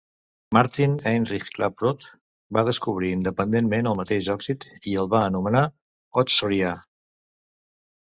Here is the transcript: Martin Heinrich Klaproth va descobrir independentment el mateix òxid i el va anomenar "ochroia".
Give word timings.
Martin 0.55 0.95
Heinrich 1.11 1.45
Klaproth 1.57 2.07
va 2.59 2.65
descobrir 2.71 3.13
independentment 3.19 3.93
el 3.93 4.01
mateix 4.03 4.33
òxid 4.39 4.69
i 4.75 4.97
el 5.05 5.15
va 5.15 5.23
anomenar 5.31 5.65
"ochroia". 6.27 6.77